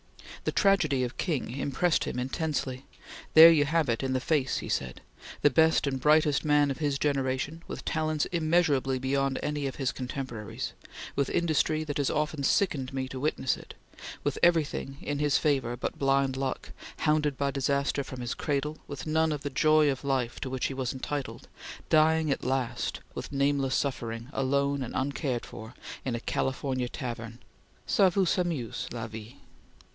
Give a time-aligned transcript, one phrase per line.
[0.45, 2.87] The tragedy of King impressed him intensely:
[3.35, 4.99] "There you have it in the face!" he said
[5.43, 9.91] "the best and brightest man of his generation, with talents immeasurably beyond any of his
[9.91, 10.73] contemporaries;
[11.15, 13.75] with industry that has often sickened me to witness it;
[14.23, 19.05] with everything in his favor but blind luck; hounded by disaster from his cradle, with
[19.05, 21.47] none of the joy of life to which he was entitled,
[21.89, 27.37] dying at last, with nameless suffering alone and uncared for, in a California tavern.
[27.85, 29.35] Ca vous amuse, la vie?"